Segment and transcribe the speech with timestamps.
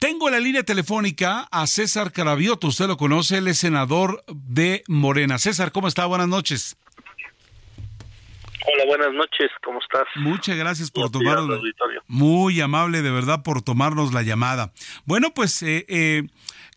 [0.00, 2.68] Tengo en la línea telefónica a César Carabioto.
[2.68, 5.36] Usted lo conoce, él es senador de Morena.
[5.36, 6.06] César, ¿cómo está?
[6.06, 6.78] Buenas noches.
[8.66, 10.04] Hola, buenas noches, ¿cómo estás?
[10.16, 11.58] Muchas gracias por tomarnos.
[11.58, 12.02] auditorio.
[12.06, 14.72] Muy amable, de verdad, por tomarnos la llamada.
[15.04, 16.22] Bueno, pues eh, eh,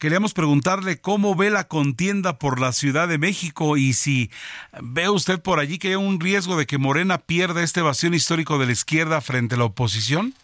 [0.00, 4.32] queríamos preguntarle cómo ve la contienda por la Ciudad de México y si
[4.80, 8.58] ve usted por allí que hay un riesgo de que Morena pierda este vacío histórico
[8.58, 10.34] de la izquierda frente a la oposición.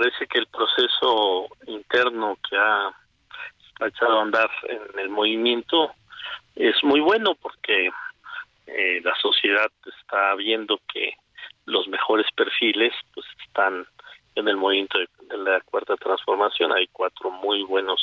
[0.00, 5.92] Parece que el proceso interno que ha, ha echado a andar en el movimiento
[6.56, 7.90] es muy bueno porque
[8.66, 11.12] eh, la sociedad está viendo que
[11.66, 13.86] los mejores perfiles pues están
[14.36, 16.72] en el movimiento de, de la cuarta transformación.
[16.72, 18.00] Hay cuatro muy buenos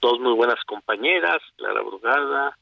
[0.00, 2.56] dos muy buenas compañeras Clara Brugada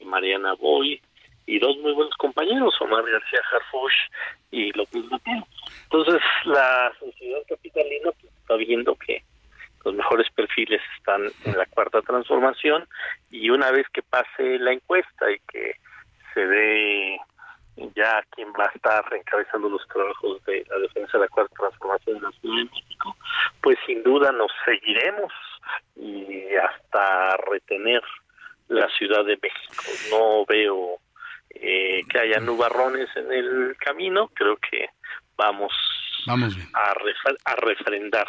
[0.00, 1.00] y Mariana Boy
[1.48, 3.96] y dos muy buenos compañeros Omar García Harfush
[4.50, 5.46] y López Mateo
[5.84, 9.24] entonces la sociedad capitalina pues, está viendo que
[9.84, 12.86] los mejores perfiles están en la cuarta transformación
[13.30, 15.72] y una vez que pase la encuesta y que
[16.34, 17.18] se ve
[17.94, 22.16] ya quién va a estar encabezando los trabajos de la defensa de la cuarta transformación
[22.16, 23.16] en la Ciudad de México,
[23.62, 25.32] pues sin duda nos seguiremos
[25.96, 28.02] y hasta retener
[28.66, 29.84] la Ciudad de México.
[30.10, 30.98] No veo
[31.70, 34.88] eh, que haya nubarrones en el camino, creo que
[35.36, 35.72] vamos
[36.26, 36.68] Vamos bien.
[36.74, 38.26] a, refa- a refrendar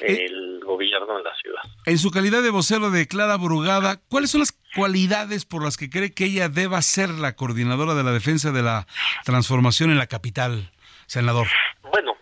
[0.00, 1.62] Eh, el gobierno en la ciudad.
[1.86, 5.88] En su calidad de vocero de Clara Brugada, ¿cuáles son las cualidades por las que
[5.88, 8.86] cree que ella deba ser la coordinadora de la defensa de la
[9.24, 10.70] transformación en la capital,
[11.06, 11.46] senador?
[11.90, 12.12] Bueno,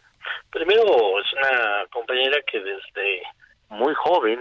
[0.50, 0.84] primero
[1.20, 3.22] es una compañera que desde
[3.70, 4.38] muy joven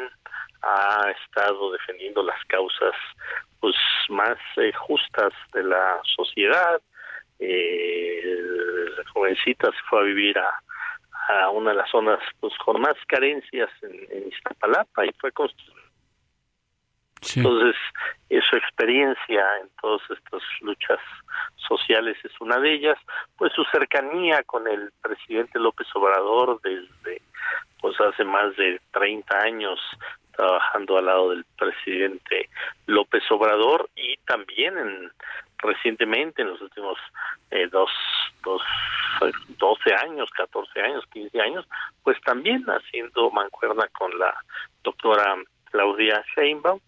[0.63, 2.95] ha estado defendiendo las causas
[3.59, 3.75] pues
[4.09, 6.81] más eh, justas de la sociedad.
[7.39, 8.23] Eh,
[8.97, 12.95] la jovencita se fue a vivir a, a una de las zonas pues con más
[13.07, 15.83] carencias en, en Iztapalapa y fue construida
[17.23, 17.39] Sí.
[17.39, 17.75] entonces,
[18.29, 20.99] eh, su experiencia en todas estas luchas
[21.55, 22.97] sociales es una de ellas,
[23.37, 27.21] pues su cercanía con el presidente López Obrador desde
[27.79, 29.79] pues hace más de 30 años
[30.35, 32.49] trabajando al lado del presidente
[32.87, 35.11] López Obrador y también en
[35.57, 36.97] recientemente en los últimos
[37.51, 37.89] eh, dos,
[38.43, 38.61] dos,
[39.21, 41.67] eh, 12 años, 14 años, 15 años,
[42.03, 44.35] pues también haciendo mancuerna con la
[44.83, 45.35] doctora
[45.71, 46.79] Claudia Sheinbaum,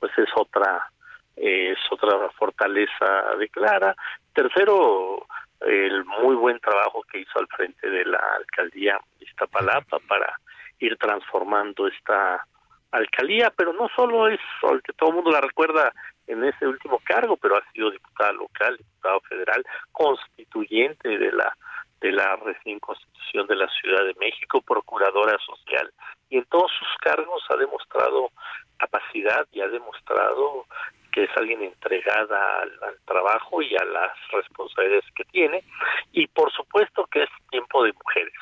[0.00, 0.90] pues es otra
[1.36, 3.96] eh, es otra fortaleza de Clara.
[4.32, 5.26] Tercero,
[5.60, 10.38] el muy buen trabajo que hizo al frente de la alcaldía Iztapalapa para
[10.78, 12.46] ir transformando esta
[12.94, 14.40] alcaldía, pero no solo es
[14.70, 15.92] el que todo el mundo la recuerda
[16.26, 21.56] en ese último cargo, pero ha sido diputada local, diputado federal, constituyente de la
[22.00, 25.90] de la recién constitución de la Ciudad de México, procuradora social,
[26.28, 28.30] y en todos sus cargos ha demostrado
[28.76, 30.66] capacidad y ha demostrado
[31.12, 35.64] que es alguien entregada al, al trabajo y a las responsabilidades que tiene,
[36.12, 38.34] y por supuesto que es tiempo de mujeres.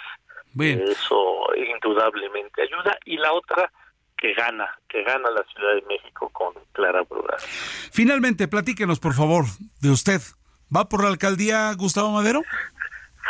[0.54, 0.82] Bien.
[0.82, 3.70] Eso indudablemente ayuda, y la otra
[4.22, 7.38] que gana, que gana la Ciudad de México con Clara Brugada.
[7.90, 9.46] Finalmente, platíquenos, por favor,
[9.80, 10.20] de usted.
[10.74, 12.40] ¿Va por la alcaldía Gustavo Madero?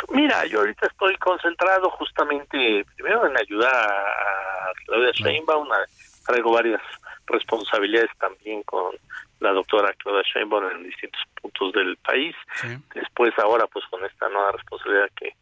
[0.09, 5.85] Mira, yo ahorita estoy concentrado justamente primero en ayudar a Claudia Sheinbaum, a-
[6.27, 6.81] traigo varias
[7.25, 8.95] responsabilidades también con
[9.39, 12.35] la doctora Claudia Sheinbaum en distintos puntos del país.
[12.61, 12.67] Sí.
[12.93, 15.33] Después ahora pues con esta nueva responsabilidad que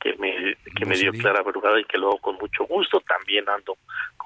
[0.00, 1.10] que me que me dio.
[1.12, 3.76] Clara Brugada y que luego con mucho gusto también ando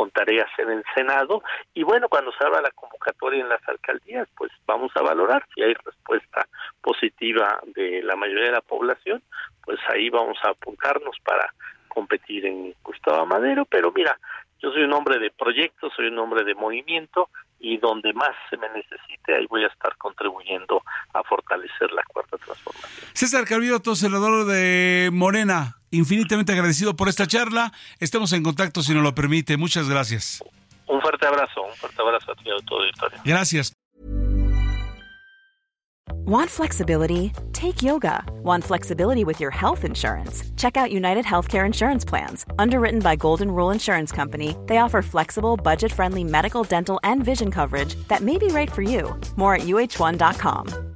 [0.00, 1.42] con tareas en el Senado
[1.74, 5.62] y bueno cuando se abra la convocatoria en las alcaldías pues vamos a valorar si
[5.62, 6.48] hay respuesta
[6.80, 9.22] positiva de la mayoría de la población
[9.62, 11.52] pues ahí vamos a apuntarnos para
[11.88, 14.18] competir en Gustavo Madero pero mira
[14.62, 18.56] yo soy un hombre de proyectos, soy un hombre de movimiento y donde más se
[18.56, 20.82] me necesite, ahí voy a estar contribuyendo
[21.12, 23.10] a fortalecer la cuarta transformación.
[23.14, 27.72] César Carvioto, senador de Morena, infinitamente agradecido por esta charla.
[27.98, 29.56] Estemos en contacto si nos lo permite.
[29.56, 30.42] Muchas gracias.
[30.86, 33.18] Un fuerte abrazo, un fuerte abrazo a ti y a tu auditorio.
[33.24, 33.72] Gracias.
[36.26, 37.32] Want flexibility?
[37.52, 38.22] Take yoga.
[38.44, 40.44] Want flexibility with your health insurance?
[40.56, 42.44] Check out United Healthcare Insurance Plans.
[42.58, 47.50] Underwritten by Golden Rule Insurance Company, they offer flexible, budget friendly medical, dental, and vision
[47.50, 49.18] coverage that may be right for you.
[49.36, 50.89] More at uh1.com.